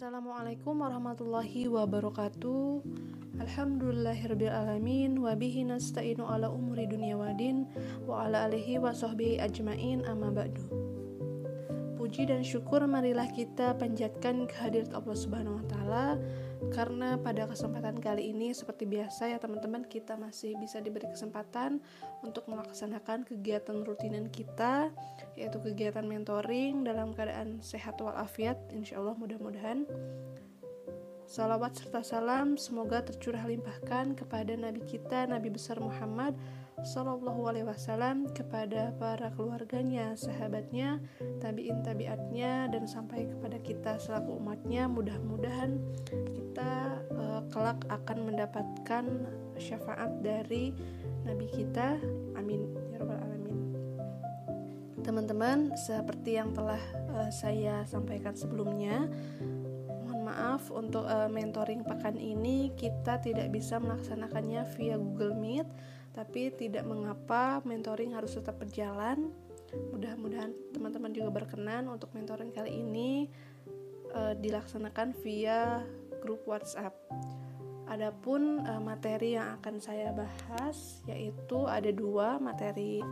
[0.00, 2.80] Assalamualaikum warahmatullahi wabarakatuh.
[3.36, 5.20] Alhamdulillahirrabbilalamin.
[5.20, 7.68] Wabihi nasta'inu ala umuri dunia wadin
[8.08, 10.00] Wa ala alihi wa sahbihi ajmain.
[10.08, 10.64] Amma ba'du.
[12.00, 16.16] Puji dan syukur marilah kita panjatkan kehadirat Allah subhanahu wa ta'ala.
[16.72, 21.76] Karena pada kesempatan kali ini seperti biasa ya teman-teman kita masih bisa diberi kesempatan
[22.24, 24.88] untuk melaksanakan kegiatan rutinan kita
[25.38, 29.86] yaitu kegiatan mentoring dalam keadaan sehat walafiat insya Allah mudah-mudahan
[31.30, 36.34] Salawat serta salam semoga tercurah limpahkan kepada Nabi kita Nabi besar Muhammad
[36.80, 40.98] Sallallahu Alaihi Wasallam kepada para keluarganya, sahabatnya,
[41.38, 44.88] tabiin tabiatnya dan sampai kepada kita selaku umatnya.
[44.88, 45.76] Mudah-mudahan
[46.08, 49.04] kita uh, kelak akan mendapatkan
[49.60, 50.72] syafaat dari
[51.28, 52.00] Nabi kita.
[52.40, 53.29] Amin ya robbal alamin.
[55.00, 56.80] Teman-teman, seperti yang telah
[57.16, 59.08] uh, saya sampaikan sebelumnya,
[59.88, 65.68] mohon maaf untuk uh, mentoring pekan ini kita tidak bisa melaksanakannya via Google Meet
[66.10, 69.30] tapi tidak mengapa mentoring harus tetap berjalan.
[69.94, 73.30] Mudah-mudahan teman-teman juga berkenan untuk mentoring kali ini
[74.12, 75.86] uh, dilaksanakan via
[76.18, 76.92] grup WhatsApp.
[77.86, 83.02] Adapun uh, materi yang akan saya bahas yaitu ada dua materi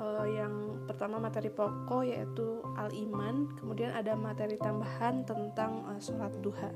[0.00, 6.72] uh, yang pertama materi pokok yaitu al-iman, kemudian ada materi tambahan tentang uh, sholat duha.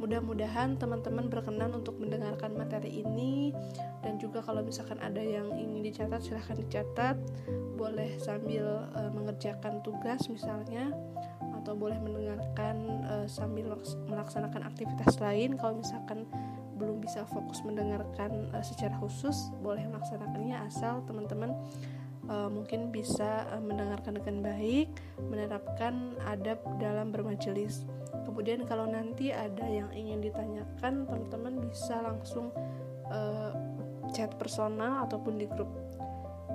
[0.00, 3.52] Mudah-mudahan teman-teman berkenan untuk mendengarkan materi ini.
[4.00, 7.16] Dan juga kalau misalkan ada yang ingin dicatat silahkan dicatat,
[7.74, 10.94] boleh sambil uh, mengerjakan tugas misalnya
[11.64, 12.76] atau boleh mendengarkan
[13.08, 13.72] uh, sambil
[14.08, 15.56] melaksanakan aktivitas lain.
[15.56, 16.28] Kalau misalkan
[16.76, 21.56] belum bisa fokus mendengarkan uh, secara khusus boleh melaksanakannya asal teman-teman
[22.28, 27.84] uh, mungkin bisa uh, mendengarkan dengan baik, menerapkan adab dalam bermajelis.
[28.24, 32.50] Kemudian kalau nanti ada yang ingin ditanyakan, teman-teman bisa langsung
[33.12, 33.52] uh,
[34.10, 35.70] chat personal ataupun di grup.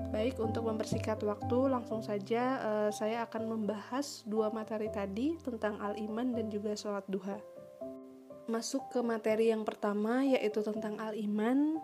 [0.09, 6.34] Baik, untuk mempersingkat waktu, langsung saja uh, saya akan membahas dua materi tadi tentang al-iman
[6.34, 7.38] dan juga sholat duha.
[8.50, 11.78] Masuk ke materi yang pertama, yaitu tentang al-iman.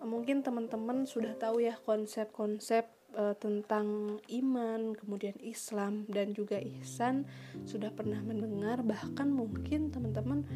[0.00, 7.26] Mungkin teman-teman sudah tahu ya konsep-konsep uh, tentang iman, kemudian Islam dan juga ihsan
[7.66, 10.46] sudah pernah mendengar bahkan mungkin teman-teman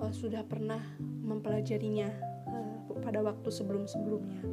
[0.00, 2.10] uh, sudah pernah mempelajarinya
[2.52, 4.44] uh, pada waktu sebelum-sebelumnya.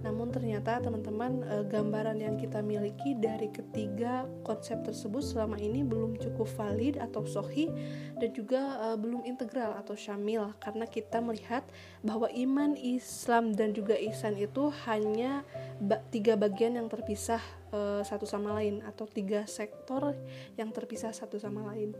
[0.00, 6.16] Namun ternyata teman-teman e, gambaran yang kita miliki dari ketiga konsep tersebut selama ini belum
[6.16, 7.68] cukup valid atau sohi
[8.16, 11.60] dan juga e, belum integral atau syamil karena kita melihat
[12.00, 15.44] bahwa iman Islam dan juga ihsan itu hanya
[16.08, 20.14] tiga bagian yang terpisah e, satu sama lain atau tiga sektor
[20.58, 21.96] yang terpisah satu sama lain.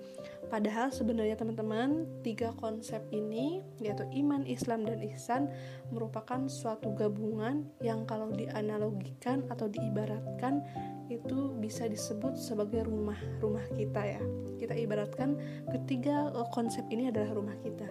[0.50, 5.48] Padahal sebenarnya teman-teman tiga konsep ini yaitu iman, Islam dan ihsan
[5.91, 10.62] merupakan suatu gabungan yang kalau dianalogikan atau diibaratkan
[11.10, 14.22] itu bisa disebut sebagai rumah rumah kita ya
[14.62, 15.34] kita ibaratkan
[15.75, 17.91] ketiga eh, konsep ini adalah rumah kita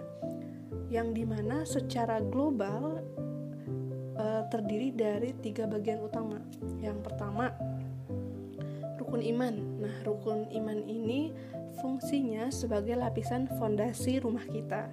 [0.89, 3.03] yang di mana secara global
[4.19, 6.43] uh, terdiri dari tiga bagian utama
[6.83, 7.55] yang pertama
[8.99, 11.31] rukun iman nah rukun iman ini
[11.79, 14.91] fungsinya sebagai lapisan fondasi rumah kita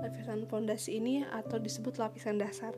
[0.00, 2.72] lapisan fondasi ini atau disebut lapisan dasar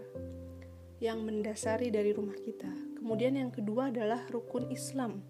[1.02, 2.70] yang mendasari dari rumah kita.
[3.02, 5.26] Kemudian yang kedua adalah rukun Islam.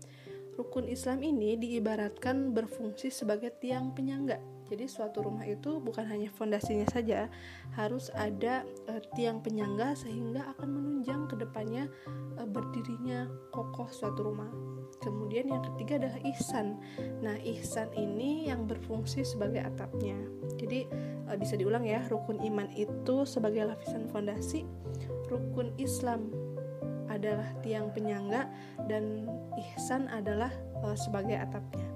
[0.61, 4.37] Rukun Islam ini diibaratkan berfungsi sebagai tiang penyangga.
[4.73, 7.29] Jadi suatu rumah itu bukan hanya fondasinya saja,
[7.77, 11.93] harus ada e, tiang penyangga sehingga akan menunjang ke depannya
[12.41, 14.49] e, berdirinya kokoh suatu rumah.
[15.05, 16.81] Kemudian yang ketiga adalah ihsan.
[17.21, 20.17] Nah, ihsan ini yang berfungsi sebagai atapnya.
[20.57, 20.89] Jadi
[21.29, 24.65] e, bisa diulang ya, rukun iman itu sebagai lapisan fondasi,
[25.29, 26.33] rukun Islam
[27.13, 28.49] adalah tiang penyangga
[28.89, 29.29] dan
[29.77, 30.49] ihsan adalah
[30.81, 31.92] e, sebagai atapnya.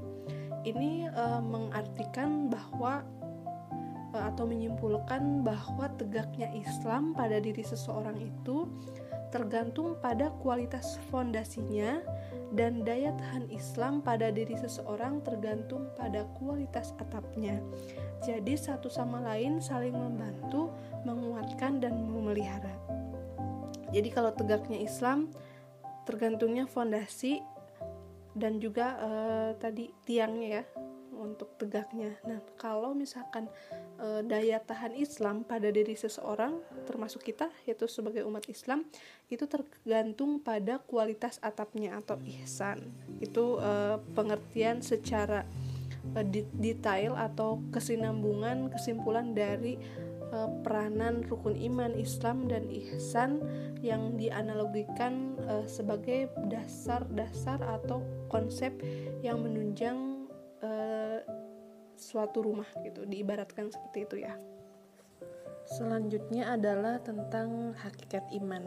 [0.67, 3.07] Ini e, mengartikan bahwa
[4.17, 8.65] atau menyimpulkan bahwa tegaknya Islam pada diri seseorang itu
[9.29, 12.01] tergantung pada kualitas fondasinya
[12.55, 17.59] dan daya tahan Islam pada diri seseorang tergantung pada kualitas atapnya.
[18.23, 20.73] Jadi satu sama lain saling membantu,
[21.05, 22.73] menguatkan dan memelihara.
[23.91, 25.31] Jadi kalau tegaknya Islam
[26.07, 27.43] tergantungnya fondasi
[28.37, 30.65] dan juga uh, tadi tiangnya ya
[31.17, 32.13] untuk tegaknya.
[32.29, 33.49] Nah, kalau misalkan
[33.97, 38.85] e, daya tahan Islam pada diri seseorang, termasuk kita, yaitu sebagai umat Islam,
[39.33, 42.93] itu tergantung pada kualitas atapnya atau ihsan.
[43.19, 45.49] Itu e, pengertian secara
[46.15, 46.27] uh,
[46.61, 49.81] detail atau kesinambungan kesimpulan dari
[50.31, 53.43] uh, peranan rukun iman Islam dan ihsan
[53.83, 58.75] yang dianalogikan uh, sebagai dasar-dasar atau konsep
[59.23, 60.29] yang menunjang
[60.63, 61.19] uh,
[61.97, 64.35] suatu rumah gitu diibaratkan seperti itu ya.
[65.67, 68.63] Selanjutnya adalah tentang hakikat iman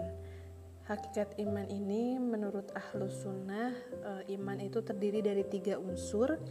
[0.90, 6.42] hakikat iman ini menurut ahlus sunnah e, iman itu terdiri dari tiga unsur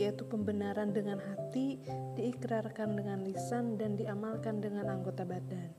[0.00, 1.76] yaitu pembenaran dengan hati
[2.16, 5.76] diikrarkan dengan lisan dan diamalkan dengan anggota badan.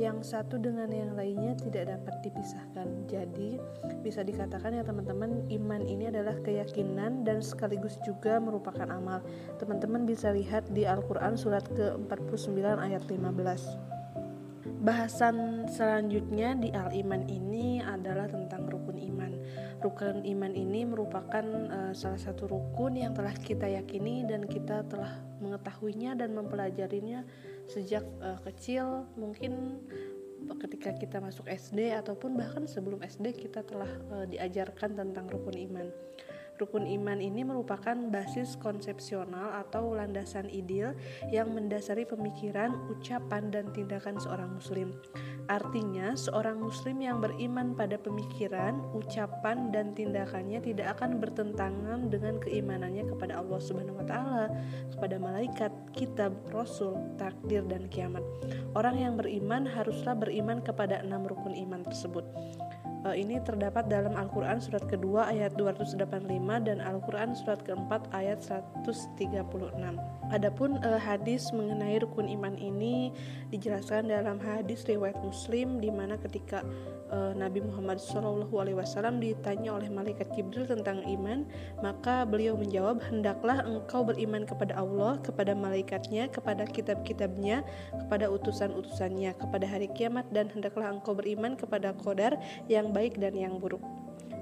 [0.00, 3.04] Yang satu dengan yang lainnya tidak dapat dipisahkan.
[3.04, 3.60] Jadi
[4.00, 9.20] bisa dikatakan ya teman-teman iman ini adalah keyakinan dan sekaligus juga merupakan amal.
[9.60, 13.91] Teman-teman bisa lihat di Al-Quran surat ke-49 ayat 15
[14.82, 19.30] Bahasan selanjutnya di Al-Iman ini adalah tentang rukun iman.
[19.78, 25.22] Rukun iman ini merupakan uh, salah satu rukun yang telah kita yakini dan kita telah
[25.38, 27.22] mengetahuinya dan mempelajarinya
[27.70, 29.06] sejak uh, kecil.
[29.14, 29.78] Mungkin
[30.66, 35.86] ketika kita masuk SD ataupun bahkan sebelum SD kita telah uh, diajarkan tentang rukun iman.
[36.60, 40.92] Rukun iman ini merupakan basis konsepsional atau landasan ideal
[41.32, 44.92] yang mendasari pemikiran, ucapan, dan tindakan seorang muslim.
[45.50, 53.10] Artinya, seorang muslim yang beriman pada pemikiran, ucapan, dan tindakannya tidak akan bertentangan dengan keimanannya
[53.10, 54.46] kepada Allah Subhanahu wa taala,
[54.92, 58.22] kepada malaikat, kitab, rasul, takdir, dan kiamat.
[58.76, 62.24] Orang yang beriman haruslah beriman kepada enam rukun iman tersebut
[63.10, 65.98] ini terdapat dalam Al-Quran surat kedua ayat 285
[66.62, 69.74] dan Al-Quran surat keempat ayat 136.
[70.30, 73.10] Adapun uh, hadis mengenai rukun iman ini
[73.50, 76.62] dijelaskan dalam hadis riwayat Muslim di mana ketika
[77.10, 78.46] uh, Nabi Muhammad SAW
[79.18, 81.42] ditanya oleh malaikat Jibril tentang iman,
[81.82, 87.66] maka beliau menjawab, hendaklah engkau beriman kepada Allah, kepada malaikatnya, kepada kitab-kitabnya,
[88.06, 92.38] kepada utusan-utusannya, kepada hari kiamat, dan hendaklah engkau beriman kepada kodar
[92.70, 93.82] yang baik dan yang buruk.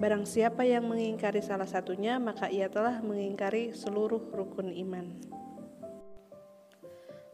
[0.00, 5.06] Barang siapa yang mengingkari salah satunya, maka ia telah mengingkari seluruh rukun iman.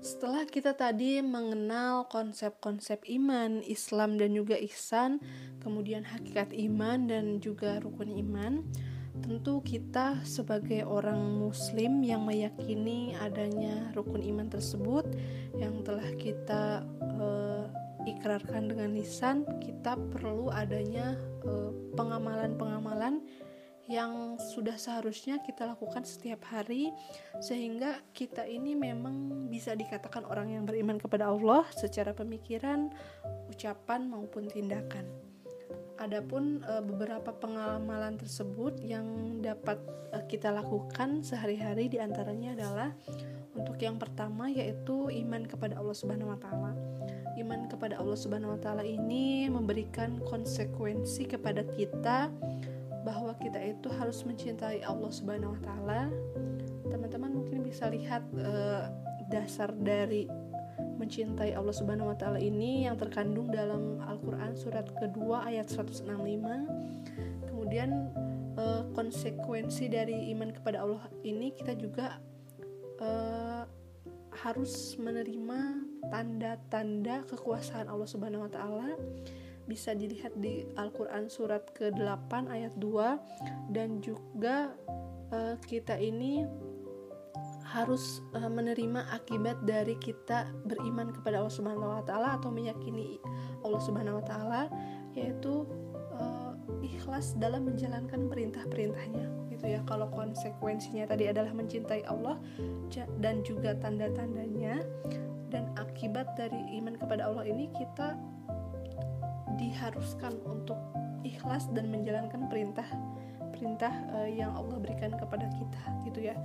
[0.02, 5.22] Setelah kita tadi mengenal konsep-konsep iman, Islam dan juga ihsan,
[5.62, 8.66] kemudian hakikat iman dan juga rukun iman,
[9.22, 15.06] tentu kita sebagai orang muslim yang meyakini adanya rukun iman tersebut
[15.54, 16.82] yang telah kita
[17.22, 17.45] uh,
[18.06, 23.20] ikrarkan dengan lisan kita perlu adanya eh, pengamalan-pengamalan
[23.86, 26.90] yang sudah seharusnya kita lakukan setiap hari
[27.38, 32.90] sehingga kita ini memang bisa dikatakan orang yang beriman kepada Allah secara pemikiran,
[33.46, 35.06] ucapan maupun tindakan.
[35.96, 39.80] Adapun e, beberapa pengamalan tersebut yang dapat
[40.12, 42.90] e, kita lakukan sehari-hari di antaranya adalah
[43.56, 46.76] untuk yang pertama yaitu iman kepada Allah Subhanahu wa taala
[47.36, 52.32] iman kepada Allah Subhanahu wa taala ini memberikan konsekuensi kepada kita
[53.06, 56.00] bahwa kita itu harus mencintai Allah Subhanahu wa taala.
[56.90, 58.90] Teman-teman mungkin bisa lihat uh,
[59.30, 60.26] dasar dari
[60.96, 66.08] mencintai Allah Subhanahu wa taala ini yang terkandung dalam Al-Qur'an surat kedua ayat 165.
[67.46, 68.10] Kemudian
[68.58, 72.18] uh, konsekuensi dari iman kepada Allah ini kita juga
[72.98, 73.64] uh,
[74.34, 78.88] harus menerima tanda-tanda kekuasaan Allah Subhanahu wa taala
[79.66, 84.70] bisa dilihat di Al-Qur'an surat ke-8 ayat 2 dan juga
[85.34, 86.46] uh, kita ini
[87.66, 93.18] harus uh, menerima akibat dari kita beriman kepada Allah Subhanahu wa taala atau meyakini
[93.66, 94.62] Allah Subhanahu wa taala
[95.18, 95.66] yaitu
[96.14, 99.80] uh, ikhlas dalam menjalankan perintah-perintahnya gitu ya.
[99.82, 102.38] Kalau konsekuensinya tadi adalah mencintai Allah
[103.18, 104.84] dan juga tanda-tandanya
[105.50, 108.18] dan akibat dari iman kepada Allah ini kita
[109.56, 110.76] diharuskan untuk
[111.22, 112.86] ikhlas dan menjalankan perintah
[113.56, 116.36] perintah uh, yang Allah berikan kepada kita gitu ya.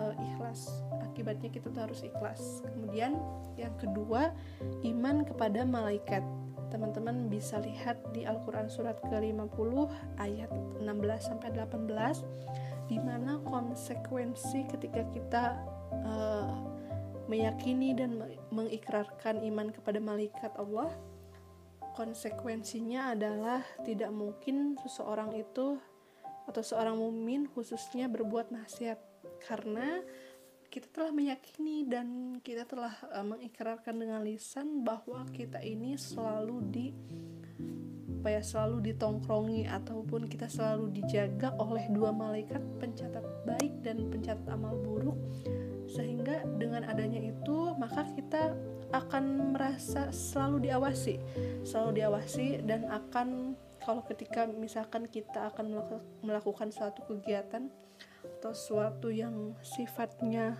[0.00, 0.80] Uh, ikhlas.
[1.04, 2.64] Akibatnya kita tuh harus ikhlas.
[2.64, 3.20] Kemudian
[3.60, 4.32] yang kedua
[4.88, 6.24] iman kepada malaikat.
[6.72, 9.90] Teman-teman bisa lihat di Al-Quran surat ke-50
[10.22, 10.86] ayat 16
[11.18, 15.44] sampai 18 di mana konsekuensi ketika kita
[16.06, 16.79] uh,
[17.30, 18.18] meyakini dan
[18.50, 20.90] mengikrarkan iman kepada malaikat Allah
[21.94, 25.78] konsekuensinya adalah tidak mungkin seseorang itu
[26.50, 28.98] atau seorang mumin khususnya berbuat maksiat
[29.46, 30.02] karena
[30.70, 36.86] kita telah meyakini dan kita telah uh, mengikrarkan dengan lisan bahwa kita ini selalu di
[38.20, 44.76] supaya selalu ditongkrongi ataupun kita selalu dijaga oleh dua malaikat pencatat baik dan pencatat amal
[44.76, 45.16] buruk
[45.90, 48.54] sehingga dengan adanya itu maka kita
[48.94, 51.18] akan merasa selalu diawasi.
[51.66, 55.82] Selalu diawasi dan akan kalau ketika misalkan kita akan
[56.22, 57.66] melakukan suatu kegiatan
[58.38, 60.54] atau suatu yang sifatnya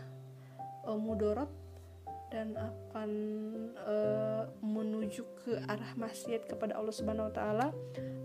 [0.89, 1.49] uh, mudorot
[2.31, 3.11] dan akan
[3.75, 7.69] uh, menuju ke arah maksiat kepada Allah Subhanahu wa taala,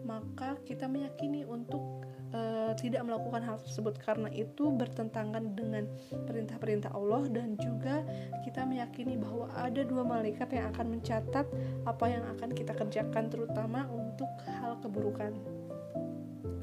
[0.06, 5.86] maka kita meyakini untuk uh, tidak melakukan hal tersebut karena itu bertentangan dengan
[6.26, 8.02] perintah-perintah Allah dan juga
[8.42, 11.46] kita meyakini bahwa ada dua malaikat yang akan mencatat
[11.86, 15.36] apa yang akan kita kerjakan terutama untuk hal keburukan.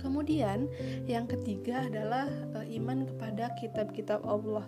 [0.02, 0.66] Kemudian
[1.07, 2.26] yang ketiga adalah
[2.59, 4.66] uh, iman kepada kitab-kitab Allah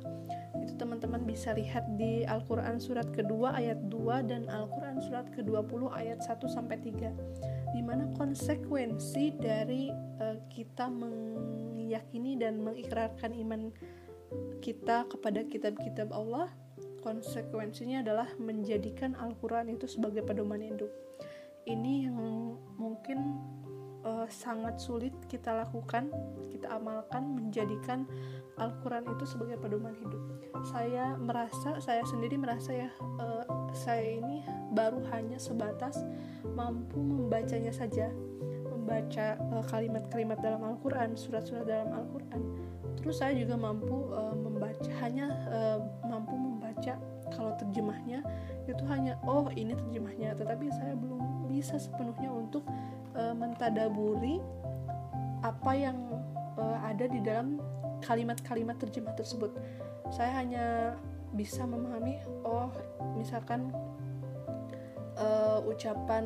[0.64, 6.24] itu teman-teman bisa lihat di Al-Quran surat kedua ayat 2 dan Al-Quran surat ke-20 ayat
[6.24, 7.12] 1 sampai 3
[7.74, 9.90] di mana konsekuensi dari
[10.22, 13.74] uh, kita meyakini dan mengikrarkan iman
[14.62, 16.54] kita kepada kitab-kitab Allah
[17.02, 20.88] konsekuensinya adalah menjadikan Al-Quran itu sebagai pedoman hidup
[21.66, 22.16] ini yang
[22.78, 23.42] mungkin
[24.04, 26.12] uh, sangat sulit kita lakukan,
[26.52, 28.06] kita amalkan, menjadikan
[28.54, 30.23] Al-Quran itu sebagai pedoman hidup.
[30.70, 33.44] Saya merasa, saya sendiri merasa ya, uh,
[33.75, 35.99] saya ini baru hanya sebatas
[36.54, 38.12] mampu membacanya saja,
[38.70, 39.66] membaca kalimat
[40.06, 42.40] kalimat-kalimat dalam Al-Quran, surat-surat dalam Al-Quran.
[43.00, 46.94] Terus saya juga mampu uh, membaca, hanya uh, mampu membaca
[47.34, 48.23] kalau terjemahnya
[48.64, 52.64] itu hanya oh ini terjemahnya, tetapi saya belum bisa sepenuhnya untuk
[53.14, 54.42] uh, mentadaburi
[55.42, 55.97] apa yang
[56.59, 57.61] uh, ada di dalam
[58.04, 59.50] kalimat-kalimat terjemah tersebut.
[60.12, 60.66] Saya hanya
[61.35, 62.71] bisa memahami oh
[63.18, 63.75] misalkan
[65.18, 66.25] uh, ucapan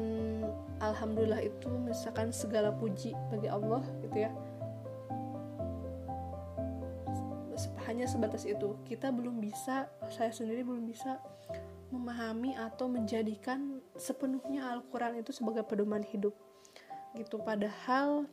[0.82, 4.30] alhamdulillah itu misalkan segala puji bagi Allah gitu ya.
[7.88, 8.76] Hanya sebatas itu.
[8.84, 11.18] Kita belum bisa, saya sendiri belum bisa
[11.88, 16.36] memahami atau menjadikan sepenuhnya Al-Qur'an itu sebagai pedoman hidup
[17.16, 17.40] gitu.
[17.40, 18.28] Padahal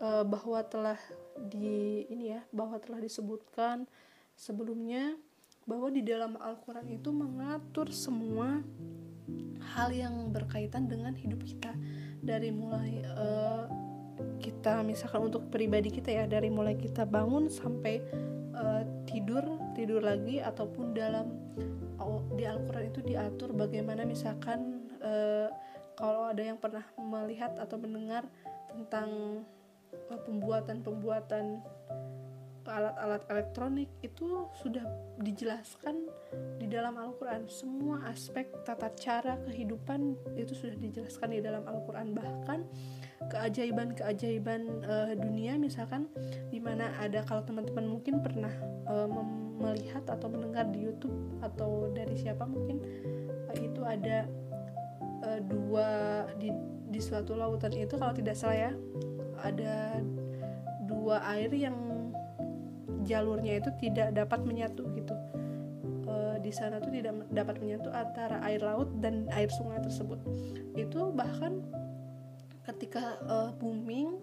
[0.00, 1.00] e, bahwa telah
[1.38, 3.86] di ini ya bahwa telah disebutkan
[4.34, 5.14] sebelumnya
[5.68, 8.64] bahwa di dalam Al-Qur'an itu mengatur semua
[9.76, 11.72] hal yang berkaitan dengan hidup kita.
[12.18, 13.26] Dari mulai e,
[14.38, 18.02] kita misalkan untuk pribadi kita ya dari mulai kita bangun sampai
[18.54, 19.44] uh, tidur
[19.74, 21.26] tidur lagi ataupun dalam
[22.02, 25.50] oh, di Al-Qur'an itu diatur bagaimana misalkan uh,
[25.98, 28.22] kalau ada yang pernah melihat atau mendengar
[28.70, 29.42] tentang
[30.14, 31.58] uh, pembuatan-pembuatan
[32.68, 34.84] alat-alat elektronik itu sudah
[35.24, 36.04] dijelaskan
[36.60, 37.48] di dalam Al-Quran.
[37.48, 42.12] Semua aspek tata cara kehidupan itu sudah dijelaskan di dalam Al-Quran.
[42.12, 42.60] Bahkan
[43.32, 46.12] keajaiban-keajaiban uh, dunia misalkan
[46.52, 48.52] di mana ada kalau teman-teman mungkin pernah
[48.84, 49.08] uh,
[49.58, 52.84] melihat atau mendengar di YouTube atau dari siapa mungkin
[53.56, 54.28] itu ada
[55.24, 55.88] uh, dua
[56.36, 56.50] di
[56.88, 58.72] di suatu lautan itu kalau tidak salah ya
[59.44, 60.02] ada
[60.88, 61.76] dua air yang
[63.04, 65.14] jalurnya itu tidak dapat menyatu gitu.
[66.08, 70.18] Uh, di sana tuh tidak dapat menyatu antara air laut dan air sungai tersebut.
[70.74, 71.60] Itu bahkan
[72.64, 74.16] ketika uh, booming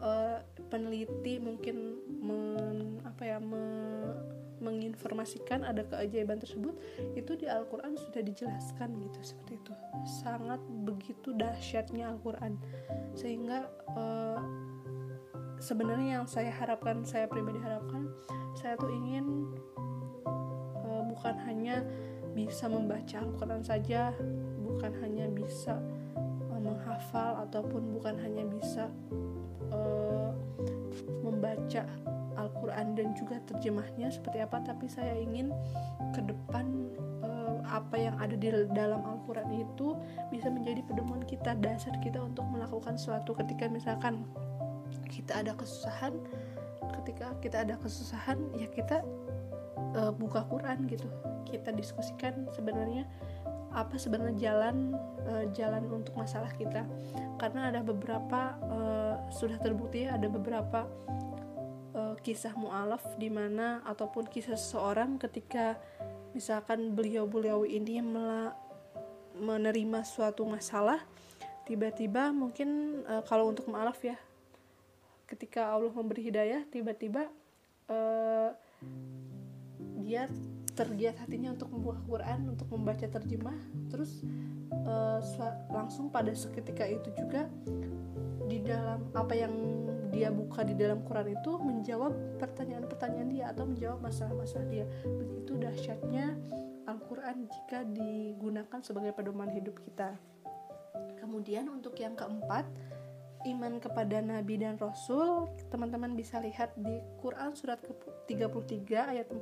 [0.00, 0.40] uh,
[0.72, 3.64] peneliti mungkin men, apa ya me,
[4.60, 6.76] menginformasikan ada keajaiban tersebut
[7.16, 9.72] itu di Al-Qur'an sudah dijelaskan gitu seperti itu
[10.04, 12.56] sangat begitu dahsyatnya Al-Qur'an.
[13.14, 14.40] Sehingga uh,
[15.60, 18.08] sebenarnya yang saya harapkan saya pribadi harapkan
[18.56, 19.52] saya tuh ingin
[20.80, 21.84] uh, bukan hanya
[22.32, 24.16] bisa membaca Al-Qur'an saja
[24.64, 25.76] bukan hanya bisa
[26.48, 28.88] uh, menghafal ataupun bukan hanya bisa
[29.68, 30.32] uh,
[31.20, 31.84] membaca
[32.40, 35.52] Al-Quran dan juga terjemahnya seperti apa tapi saya ingin
[36.16, 36.88] ke depan
[37.20, 39.94] uh, apa yang ada di dalam Al-Quran itu
[40.32, 44.24] bisa menjadi pedoman kita dasar kita untuk melakukan sesuatu ketika misalkan
[45.12, 46.16] kita ada kesusahan
[47.00, 49.04] ketika kita ada kesusahan ya kita
[49.96, 51.08] uh, buka Quran gitu.
[51.48, 53.06] Kita diskusikan sebenarnya
[53.70, 56.86] apa sebenarnya jalan uh, jalan untuk masalah kita.
[57.38, 60.86] Karena ada beberapa uh, sudah terbukti ada beberapa
[62.20, 65.80] kisah mualaf di mana ataupun kisah seseorang ketika
[66.36, 68.04] misalkan beliau-beliau ini
[69.40, 71.00] menerima suatu masalah
[71.64, 74.18] tiba-tiba mungkin uh, kalau untuk mualaf ya
[75.30, 77.30] ketika Allah memberi hidayah tiba-tiba
[77.86, 78.50] uh,
[80.02, 80.26] dia
[80.74, 83.56] tergiat hatinya untuk membuka Quran untuk membaca terjemah
[83.92, 84.22] terus
[84.86, 85.22] uh,
[85.70, 87.46] langsung pada seketika itu juga
[88.50, 89.54] di dalam apa yang
[90.20, 94.84] dia buka di dalam Quran itu menjawab pertanyaan-pertanyaan dia atau menjawab masalah-masalah dia.
[95.00, 96.36] Begitu dahsyatnya
[96.84, 100.20] Al-Quran jika digunakan sebagai pedoman hidup kita.
[101.24, 102.68] Kemudian untuk yang keempat
[103.48, 105.48] iman kepada nabi dan rasul.
[105.72, 109.40] Teman-teman bisa lihat di Quran surat ke-33 ayat 40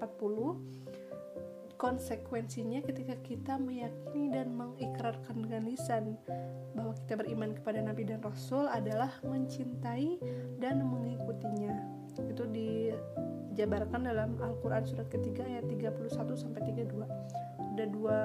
[1.78, 6.18] konsekuensinya ketika kita meyakini dan mengikrarkan dengan lisan
[6.75, 10.18] bahwa kita beriman kepada nabi dan rasul adalah mencintai
[10.58, 11.78] dan mengikutinya.
[12.18, 18.18] Itu dijabarkan dalam Al-Quran surat ketiga ayat 31 sampai 32 ada dua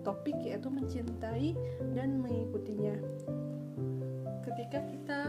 [0.00, 1.52] topik yaitu mencintai
[1.92, 2.96] dan mengikutinya.
[4.48, 5.20] Ketika kita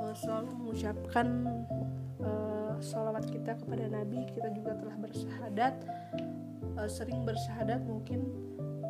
[0.00, 1.52] uh, selalu mengucapkan
[2.24, 5.84] uh, salawat kita kepada Nabi kita juga telah bersahadat
[6.78, 8.26] uh, sering bersahadat mungkin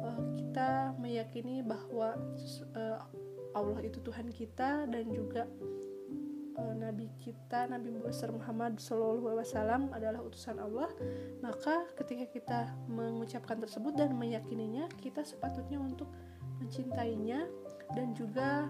[0.00, 2.16] uh, kita meyakini bahwa
[2.76, 2.98] uh,
[3.54, 5.46] Allah itu Tuhan kita dan juga
[6.58, 7.94] uh, Nabi kita Nabi
[8.34, 10.90] Muhammad SAW adalah utusan Allah
[11.40, 12.60] maka ketika kita
[12.90, 16.10] mengucapkan tersebut dan meyakininya kita sepatutnya untuk
[16.62, 17.44] mencintainya
[17.92, 18.68] dan juga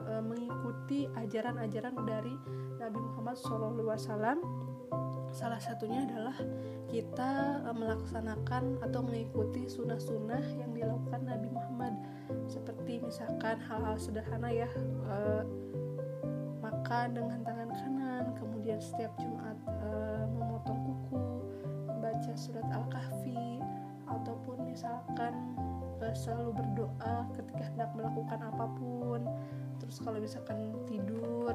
[0.00, 2.34] e, mengikuti ajaran-ajaran dari
[2.80, 4.40] Nabi Muhammad SAW
[5.38, 6.34] salah satunya adalah
[6.90, 11.94] kita e, melaksanakan atau mengikuti sunnah-sunnah yang dilakukan Nabi Muhammad.
[12.50, 14.66] Seperti misalkan hal-hal sederhana ya
[15.06, 15.16] e,
[16.58, 19.90] makan dengan tangan kanan kemudian setiap Jumat e,
[20.26, 21.22] memotong kuku
[21.86, 23.62] membaca surat Al-Kahfi
[24.10, 25.54] ataupun misalkan
[26.18, 29.22] selalu berdoa ketika hendak melakukan apa pun.
[29.78, 31.54] Terus kalau misalkan tidur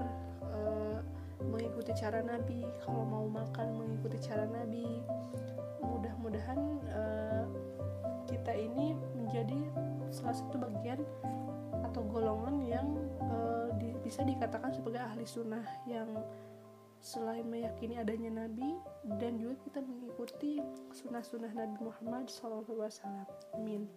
[1.41, 5.01] mengikuti cara Nabi kalau mau makan mengikuti cara Nabi
[5.81, 6.59] mudah-mudahan
[6.93, 7.45] uh,
[8.29, 9.59] kita ini menjadi
[10.13, 11.01] salah satu bagian
[11.83, 12.87] atau golongan yang
[13.21, 16.09] uh, di, bisa dikatakan sebagai ahli sunnah yang
[17.03, 18.79] selain meyakini adanya Nabi
[19.19, 20.63] dan juga kita mengikuti
[20.95, 22.87] sunnah-sunnah Nabi Muhammad SAW.
[23.59, 23.91] Amin.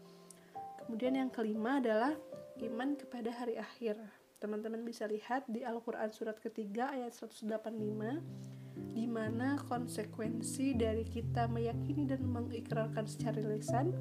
[0.83, 2.18] Kemudian yang kelima adalah
[2.66, 3.94] iman kepada hari akhir.
[4.37, 7.72] Teman-teman bisa lihat di Al-Quran surat ketiga ayat 185
[8.92, 13.96] di mana konsekuensi dari kita meyakini dan mengikrarkan secara lisan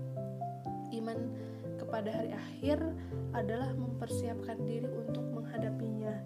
[0.91, 1.31] iman
[1.79, 2.83] kepada hari akhir
[3.31, 6.19] adalah mempersiapkan diri untuk menghadapinya.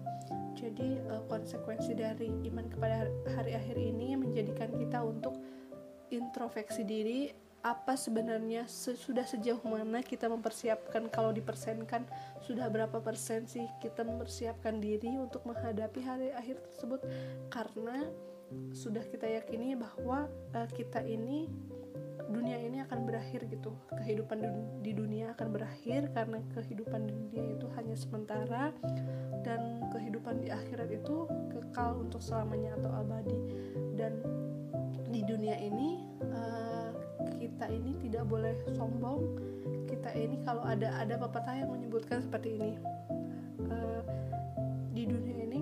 [0.58, 3.06] Jadi eh, konsekuensi dari iman kepada
[3.38, 5.38] hari akhir ini menjadikan kita untuk
[6.10, 12.08] introspeksi diri apa sebenarnya sudah sejauh mana kita mempersiapkan kalau dipersenkan
[12.40, 17.04] sudah berapa persen sih kita mempersiapkan diri untuk menghadapi hari akhir tersebut?
[17.52, 18.08] Karena
[18.72, 21.46] sudah kita yakini bahwa uh, kita ini
[22.30, 23.76] dunia ini akan berakhir gitu.
[23.92, 24.40] Kehidupan
[24.80, 28.72] di dunia akan berakhir karena kehidupan di dunia itu hanya sementara
[29.44, 33.38] dan kehidupan di akhirat itu kekal untuk selamanya atau abadi.
[33.98, 34.22] Dan
[35.10, 36.79] di dunia ini uh,
[37.40, 39.20] kita ini tidak boleh sombong.
[39.88, 42.72] Kita ini kalau ada ada pepatah yang menyebutkan seperti ini.
[43.68, 44.02] Uh,
[44.90, 45.60] di dunia ini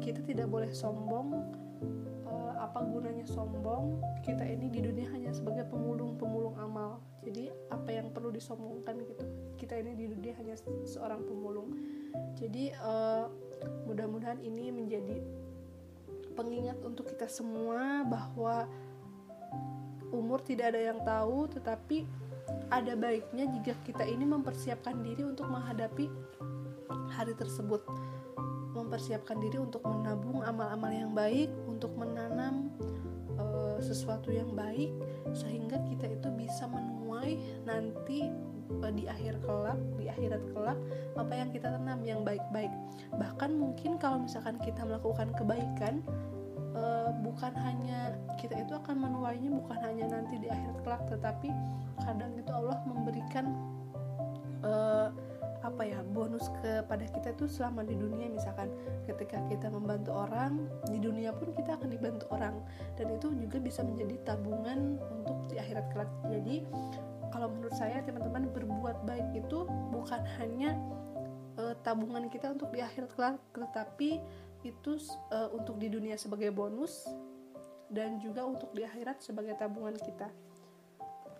[0.00, 1.44] kita tidak boleh sombong.
[2.26, 4.00] Uh, apa gunanya sombong?
[4.24, 7.00] Kita ini di dunia hanya sebagai pemulung-pemulung amal.
[7.22, 9.24] Jadi apa yang perlu disombongkan gitu?
[9.60, 10.56] Kita ini di dunia hanya
[10.88, 11.76] seorang pemulung.
[12.40, 13.28] Jadi uh,
[13.84, 15.20] mudah-mudahan ini menjadi
[16.32, 18.64] pengingat untuk kita semua bahwa
[20.10, 22.06] umur tidak ada yang tahu tetapi
[22.70, 26.06] ada baiknya jika kita ini mempersiapkan diri untuk menghadapi
[27.14, 27.82] hari tersebut.
[28.70, 32.70] Mempersiapkan diri untuk menabung amal-amal yang baik untuk menanam
[33.34, 33.44] e,
[33.82, 34.94] sesuatu yang baik
[35.34, 37.34] sehingga kita itu bisa menuai
[37.66, 38.30] nanti
[38.70, 40.78] e, di akhir kelak di akhirat kelak
[41.18, 42.70] apa yang kita tanam yang baik-baik.
[43.18, 46.06] Bahkan mungkin kalau misalkan kita melakukan kebaikan
[46.74, 51.48] uh, bukan hanya kita itu akan menuainya bukan hanya nanti di akhir kelak tetapi
[52.02, 53.52] kadang itu Allah memberikan
[54.64, 55.08] uh,
[55.60, 58.32] apa ya bonus kepada kita itu selama di dunia.
[58.32, 58.72] Misalkan
[59.04, 62.64] ketika kita membantu orang di dunia pun kita akan dibantu orang.
[62.96, 66.08] Dan itu juga bisa menjadi tabungan untuk di akhirat kelak.
[66.32, 66.64] Jadi
[67.28, 70.74] kalau menurut saya teman-teman berbuat baik itu bukan hanya
[71.60, 74.18] uh, tabungan kita untuk di akhirat kelak tetapi
[74.62, 75.00] itu
[75.32, 77.08] uh, untuk di dunia sebagai bonus
[77.90, 80.30] dan juga untuk di akhirat sebagai tabungan kita.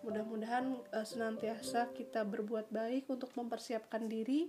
[0.01, 4.49] Mudah-mudahan uh, senantiasa kita berbuat baik untuk mempersiapkan diri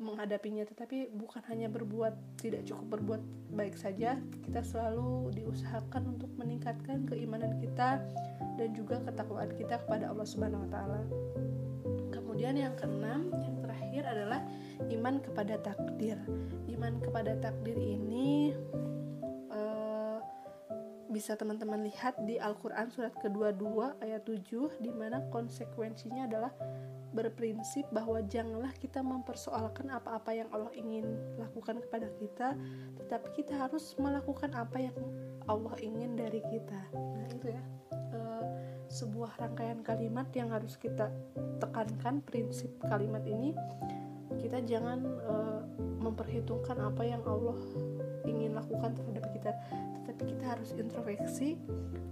[0.00, 7.04] menghadapinya tetapi bukan hanya berbuat tidak cukup berbuat baik saja kita selalu diusahakan untuk meningkatkan
[7.04, 8.00] keimanan kita
[8.56, 11.02] dan juga ketakwaan kita kepada Allah Subhanahu wa taala.
[12.12, 13.56] Kemudian yang keenam, yang
[13.92, 14.40] terakhir adalah
[14.88, 16.16] iman kepada takdir.
[16.64, 18.56] Iman kepada takdir ini
[19.52, 20.16] uh,
[21.12, 26.56] bisa teman-teman lihat di Al-Qur'an surat kedua-dua ayat 7 di mana konsekuensinya adalah
[27.12, 31.04] berprinsip bahwa janganlah kita mempersoalkan apa-apa yang Allah ingin
[31.36, 32.56] lakukan kepada kita,
[32.96, 34.96] tetapi kita harus melakukan apa yang
[35.44, 36.80] Allah ingin dari kita.
[36.96, 37.62] Nah, itu ya.
[37.92, 38.20] E,
[38.92, 41.08] sebuah rangkaian kalimat yang harus kita
[41.56, 43.56] tekankan prinsip kalimat ini.
[44.36, 45.34] Kita jangan e,
[46.04, 47.56] memperhitungkan apa yang Allah
[48.28, 49.52] ingin lakukan terhadap kita,
[50.04, 51.56] tetapi kita harus introspeksi.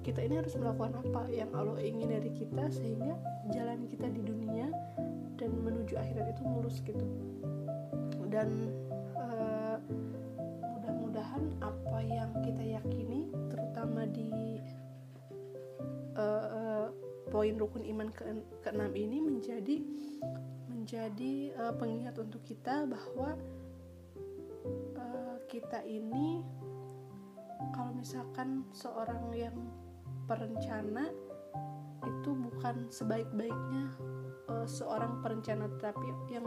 [0.00, 3.20] Kita ini harus melakukan apa yang Allah ingin dari kita sehingga
[3.52, 4.72] jalan kita di dunia
[5.36, 7.04] dan menuju akhirat itu mulus gitu
[8.30, 8.70] dan
[9.18, 9.76] uh,
[10.62, 14.62] mudah-mudahan apa yang kita yakini terutama di
[16.16, 16.86] uh,
[17.30, 18.24] poin rukun iman ke
[18.64, 19.76] keenam ini menjadi
[20.66, 23.38] menjadi uh, pengingat untuk kita bahwa
[24.98, 26.42] uh, kita ini
[27.76, 29.54] kalau misalkan seorang yang
[30.24, 31.12] perencana
[32.00, 33.92] itu bukan sebaik-baiknya
[34.48, 36.46] uh, seorang perencana tetapi yang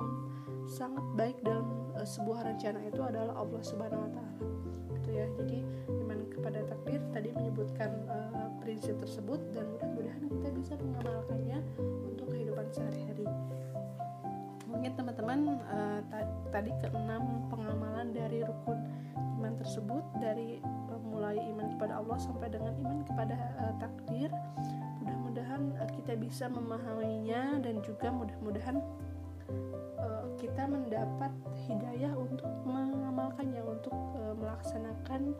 [0.65, 4.35] sangat baik dalam uh, sebuah rencana itu adalah Allah Subhanahu wa taala.
[4.97, 5.25] Gitu ya.
[5.37, 5.59] Jadi
[6.03, 11.59] iman kepada takdir tadi menyebutkan uh, prinsip tersebut dan mudah-mudahan kita bisa mengamalkannya
[12.07, 13.27] untuk kehidupan sehari-hari.
[14.71, 15.99] Mungkin teman-teman uh,
[16.49, 18.79] tadi keenam pengamalan dari rukun
[19.43, 24.31] iman tersebut dari uh, mulai iman kepada Allah sampai dengan iman kepada uh, takdir
[25.03, 28.79] mudah-mudahan uh, kita bisa memahaminya dan juga mudah-mudahan
[29.99, 31.31] uh, kita mendapat
[31.67, 35.33] hidayah untuk mengamalkannya untuk uh, melaksanakan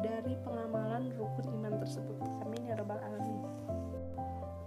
[0.00, 2.16] dari pengamalan rukun iman tersebut.
[2.44, 3.40] Amin ya rabbal alamin.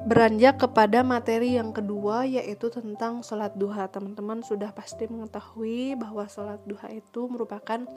[0.04, 3.88] Beranjak kepada materi yang kedua yaitu tentang sholat duha.
[3.88, 7.88] Teman-teman sudah pasti mengetahui bahwa sholat duha itu merupakan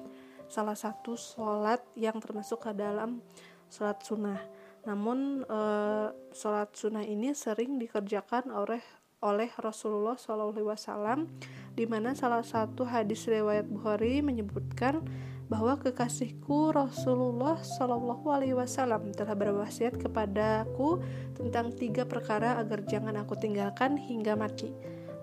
[0.46, 3.18] salah satu sholat yang termasuk ke dalam
[3.66, 4.38] sholat sunnah.
[4.86, 8.80] Namun uh, sholat sunnah ini sering dikerjakan oleh
[9.24, 11.24] oleh Rasulullah SAW,
[11.72, 15.00] di mana salah satu hadis riwayat Bukhari menyebutkan
[15.46, 20.98] bahwa kekasihku Rasulullah Shallallahu Alaihi Wasallam telah berwasiat kepadaku
[21.38, 24.74] tentang tiga perkara agar jangan aku tinggalkan hingga mati.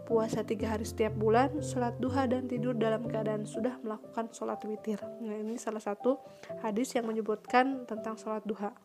[0.03, 4.99] Puasa tiga hari setiap bulan, sholat duha dan tidur dalam keadaan sudah melakukan sholat witir.
[5.23, 6.19] Nah ini salah satu
[6.60, 8.75] hadis yang menyebutkan tentang sholat duha.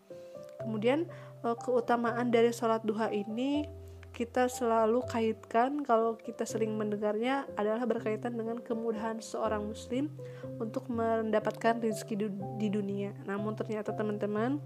[0.62, 1.10] Kemudian
[1.42, 3.66] uh, keutamaan dari sholat duha ini
[4.18, 10.10] kita selalu kaitkan kalau kita sering mendengarnya adalah berkaitan dengan kemudahan seorang muslim
[10.58, 12.26] untuk mendapatkan rezeki
[12.58, 13.14] di dunia.
[13.30, 14.58] Namun ternyata teman-teman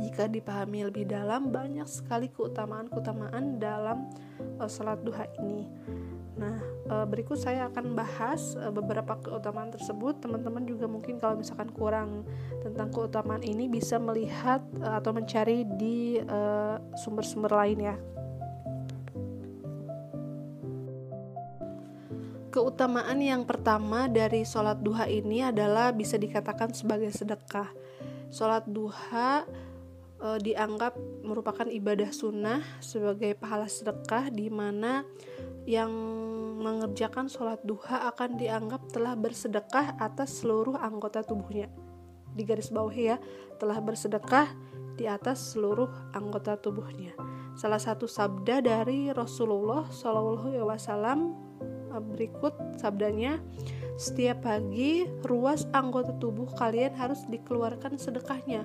[0.00, 4.08] jika dipahami lebih dalam banyak sekali keutamaan-keutamaan dalam
[4.56, 5.68] uh, sholat duha ini.
[6.40, 6.56] Nah,
[6.88, 10.24] eh, berikut saya akan bahas eh, beberapa keutamaan tersebut.
[10.24, 12.24] Teman-teman juga mungkin kalau misalkan kurang
[12.64, 16.16] tentang keutamaan ini bisa melihat atau mencari di
[16.96, 17.96] sumber-sumber lain ya.
[22.50, 27.70] Keutamaan yang pertama dari sholat duha ini adalah bisa dikatakan sebagai sedekah.
[28.26, 29.46] Sholat duha
[30.18, 35.06] e, dianggap merupakan ibadah sunnah sebagai pahala sedekah di mana
[35.62, 35.94] yang
[36.58, 41.70] mengerjakan sholat duha akan dianggap telah bersedekah atas seluruh anggota tubuhnya.
[42.34, 43.22] Di garis bawah ya,
[43.62, 44.50] telah bersedekah
[44.98, 45.86] di atas seluruh
[46.18, 47.14] anggota tubuhnya.
[47.54, 51.49] Salah satu sabda dari Rasulullah SAW
[51.98, 53.42] berikut sabdanya,
[54.00, 58.64] setiap pagi, ruas anggota tubuh kalian harus dikeluarkan sedekahnya.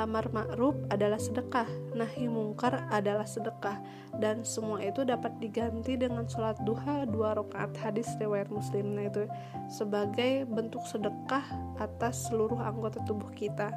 [0.00, 3.76] Amar ma'ruf adalah sedekah, nahi mungkar adalah sedekah,
[4.16, 8.96] dan semua itu dapat diganti dengan sholat duha dua rakaat hadis riwayat muslim.
[8.96, 9.28] Nah itu
[9.68, 11.44] sebagai bentuk sedekah
[11.76, 13.68] atas seluruh anggota tubuh kita.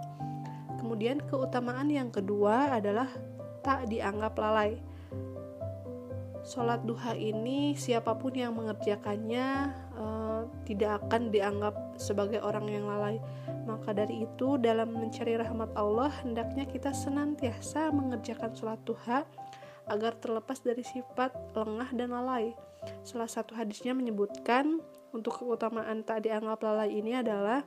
[0.79, 3.11] Kemudian keutamaan yang kedua adalah
[3.67, 4.79] tak dianggap lalai
[6.45, 13.17] sholat duha ini siapa pun yang mengerjakannya uh, tidak akan dianggap sebagai orang yang lalai.
[13.65, 19.25] Maka dari itu dalam mencari rahmat Allah hendaknya kita senantiasa mengerjakan sholat duha
[19.89, 22.53] agar terlepas dari sifat lengah dan lalai.
[23.01, 24.77] Salah satu hadisnya menyebutkan
[25.09, 27.65] untuk keutamaan tak dianggap lalai ini adalah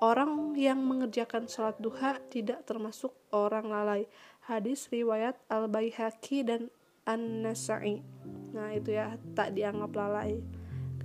[0.00, 4.08] orang yang mengerjakan sholat duha tidak termasuk orang lalai.
[4.48, 6.72] Hadis riwayat Al-Baihaqi dan
[7.08, 8.04] An-Nasa'i.
[8.52, 10.44] Nah, itu ya tak dianggap lalai.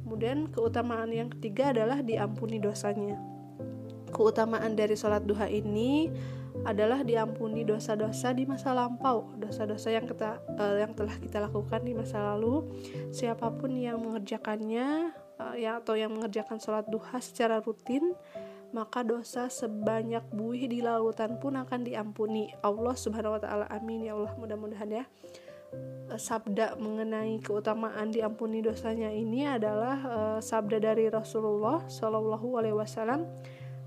[0.03, 3.15] kemudian keutamaan yang ketiga adalah diampuni dosanya
[4.13, 6.13] keutamaan dari sholat duha ini
[6.69, 11.97] adalah diampuni dosa-dosa di masa lampau, dosa-dosa yang kita uh, yang telah kita lakukan di
[11.97, 12.61] masa lalu.
[13.09, 15.11] Siapa pun yang mengerjakannya
[15.41, 18.13] uh, ya atau yang mengerjakan sholat duha secara rutin,
[18.69, 22.53] maka dosa sebanyak buih di lautan pun akan diampuni.
[22.61, 23.65] Allah Subhanahu wa taala.
[23.73, 25.05] Amin ya Allah, mudah-mudahan ya.
[26.11, 33.23] Uh, sabda mengenai keutamaan diampuni dosanya ini adalah uh, sabda dari Rasulullah Shallallahu alaihi wasallam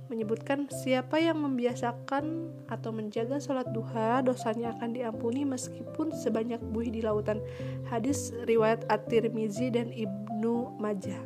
[0.08, 7.02] menyebutkan siapa yang membiasakan atau menjaga sholat duha dosanya akan diampuni meskipun sebanyak buih di
[7.02, 7.42] lautan.
[7.90, 11.20] Hadis riwayat At-Tirmizi dan Ibnu Majah.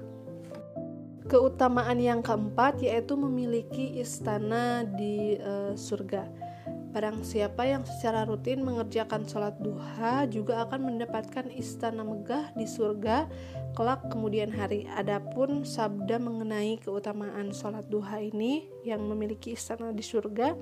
[1.29, 6.50] Keutamaan yang keempat yaitu memiliki istana di uh, surga
[6.90, 13.31] Barang siapa yang secara rutin mengerjakan sholat duha juga akan mendapatkan istana megah di surga
[13.79, 14.90] kelak kemudian hari.
[14.98, 20.59] Adapun sabda mengenai keutamaan sholat duha ini yang memiliki istana di surga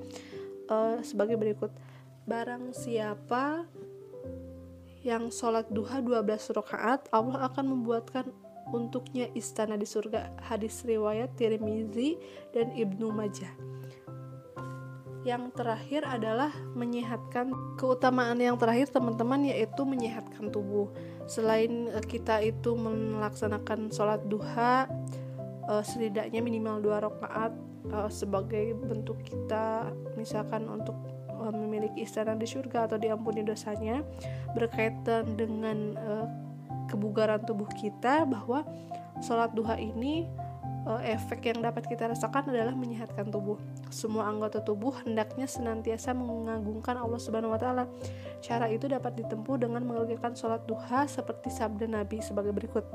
[0.68, 1.72] uh, sebagai berikut.
[2.28, 3.64] Barang siapa
[5.00, 8.28] yang sholat duha 12 rakaat, Allah akan membuatkan
[8.68, 10.36] untuknya istana di surga.
[10.44, 12.20] Hadis riwayat Tirmizi
[12.52, 13.78] dan Ibnu Majah
[15.26, 20.90] yang terakhir adalah menyehatkan keutamaan yang terakhir teman-teman yaitu menyehatkan tubuh.
[21.26, 24.86] Selain uh, kita itu melaksanakan sholat duha
[25.66, 27.52] uh, setidaknya minimal dua rakaat
[27.90, 30.94] uh, sebagai bentuk kita misalkan untuk
[31.38, 34.02] memiliki istana di surga atau diampuni dosanya
[34.58, 35.94] berkaitan dengan
[36.90, 38.66] kebugaran tubuh kita bahwa
[39.22, 40.26] sholat duha ini
[40.96, 43.60] efek yang dapat kita rasakan adalah menyehatkan tubuh.
[43.92, 47.84] Semua anggota tubuh hendaknya senantiasa mengagungkan Allah Subhanahu wa taala.
[48.40, 52.88] Cara itu dapat ditempuh dengan mengerjakan sholat duha seperti sabda Nabi sebagai berikut.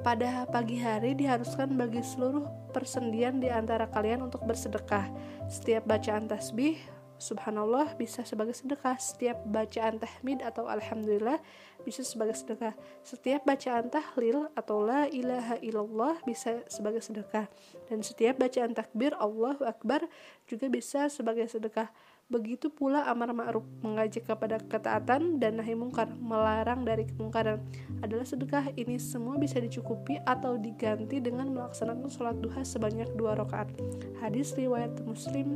[0.00, 5.10] Pada pagi hari diharuskan bagi seluruh persendian di antara kalian untuk bersedekah.
[5.50, 6.78] Setiap bacaan tasbih,
[7.16, 8.96] subhanallah bisa sebagai sedekah.
[9.00, 11.40] Setiap bacaan tahmid atau alhamdulillah
[11.82, 12.72] bisa sebagai sedekah.
[13.04, 17.48] Setiap bacaan tahlil atau la ilaha illallah bisa sebagai sedekah.
[17.88, 20.08] Dan setiap bacaan takbir Allahu Akbar
[20.48, 21.88] juga bisa sebagai sedekah.
[22.26, 27.62] Begitu pula amar ma'ruf mengajak kepada ketaatan dan nahi mungkar melarang dari kemungkaran
[28.02, 28.74] adalah sedekah.
[28.74, 33.70] Ini semua bisa dicukupi atau diganti dengan melaksanakan sholat duha sebanyak dua rakaat.
[34.18, 35.54] Hadis riwayat Muslim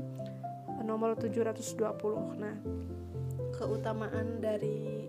[0.91, 2.35] nomor 720.
[2.43, 2.59] Nah,
[3.55, 5.07] keutamaan dari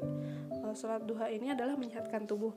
[0.61, 2.53] uh, sholat duha ini adalah menyehatkan tubuh.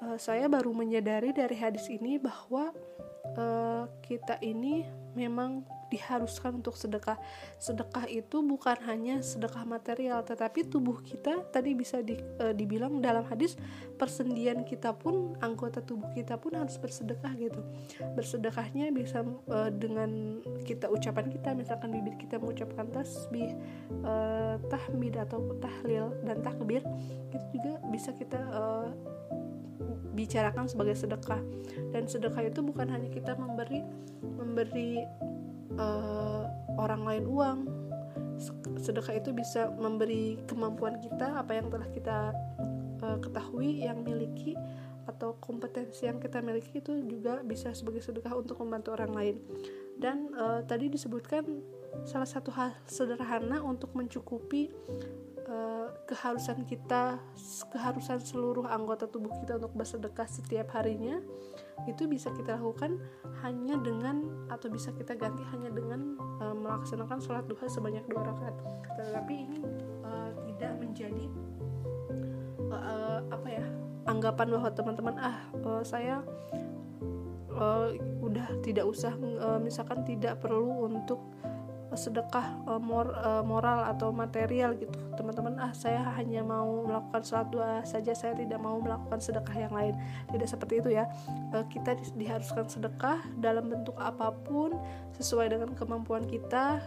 [0.00, 2.72] Uh, saya baru menyadari dari hadis ini bahwa
[3.36, 5.60] uh, kita ini memang
[5.94, 7.14] diharuskan untuk sedekah.
[7.62, 13.22] Sedekah itu bukan hanya sedekah material, tetapi tubuh kita tadi bisa di, e, dibilang dalam
[13.30, 13.54] hadis
[13.94, 17.62] persendian kita pun anggota tubuh kita pun harus bersedekah gitu.
[18.18, 23.54] Bersedekahnya bisa e, dengan kita ucapan kita, misalkan bibir kita mengucapkan tasbih,
[24.02, 24.14] e,
[24.66, 26.82] tahmid atau tahlil dan takbir,
[27.30, 28.62] itu juga bisa kita e,
[30.14, 31.42] bicarakan sebagai sedekah
[31.90, 33.82] dan sedekah itu bukan hanya kita memberi
[34.22, 35.02] memberi
[35.78, 36.44] uh,
[36.78, 37.58] orang lain uang.
[38.82, 42.18] Sedekah itu bisa memberi kemampuan kita apa yang telah kita
[43.00, 44.58] uh, ketahui yang miliki
[45.04, 49.36] atau kompetensi yang kita miliki itu juga bisa sebagai sedekah untuk membantu orang lain.
[49.94, 51.44] Dan uh, tadi disebutkan
[52.02, 54.72] salah satu hal sederhana untuk mencukupi
[55.46, 57.18] uh, keharusan kita
[57.72, 61.20] keharusan seluruh anggota tubuh kita untuk bersedekah setiap harinya
[61.88, 63.00] itu bisa kita lakukan
[63.42, 68.56] hanya dengan atau bisa kita ganti hanya dengan uh, melaksanakan sholat duha sebanyak dua rakaat.
[69.00, 69.60] Tetapi ini
[70.06, 71.24] uh, tidak menjadi
[72.70, 73.66] uh, uh, apa ya
[74.04, 76.22] anggapan bahwa teman-teman ah uh, saya
[77.52, 77.90] uh,
[78.20, 81.20] udah tidak usah uh, misalkan tidak perlu untuk
[81.94, 84.92] sedekah uh, mor, uh, moral atau material gitu.
[85.14, 89.72] Teman-teman ah saya hanya mau melakukan sholat dua saja saya tidak mau melakukan sedekah yang
[89.74, 89.94] lain.
[90.30, 91.08] Tidak seperti itu ya.
[91.54, 94.76] Uh, kita di, diharuskan sedekah dalam bentuk apa pun
[95.16, 96.82] sesuai dengan kemampuan kita.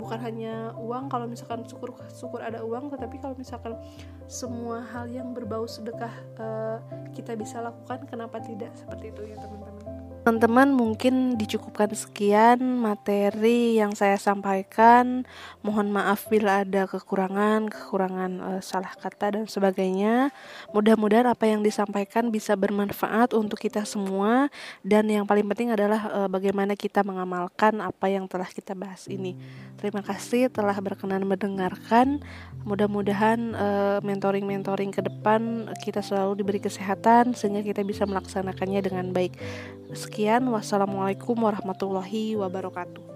[0.00, 3.76] Bukan hanya uang kalau misalkan syukur syukur ada uang tetapi kalau misalkan
[4.24, 6.80] semua hal yang berbau sedekah uh,
[7.12, 8.72] kita bisa lakukan kenapa tidak?
[8.72, 9.79] Seperti itu ya teman-teman
[10.20, 15.24] Teman-teman mungkin dicukupkan sekian materi yang saya sampaikan.
[15.64, 20.28] Mohon maaf bila ada kekurangan, kekurangan e, salah kata dan sebagainya.
[20.76, 24.52] Mudah-mudahan apa yang disampaikan bisa bermanfaat untuk kita semua
[24.84, 29.40] dan yang paling penting adalah e, bagaimana kita mengamalkan apa yang telah kita bahas ini.
[29.80, 32.20] Terima kasih telah berkenan mendengarkan.
[32.68, 39.40] Mudah-mudahan uh, mentoring-mentoring ke depan kita selalu diberi kesehatan sehingga kita bisa melaksanakannya dengan baik.
[40.10, 43.09] Sekian, wassalamualaikum warahmatullahi wabarakatuh.